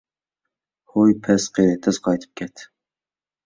[0.93, 2.69] ھوي، پەس قېرى، تېز قايتىپ كەت!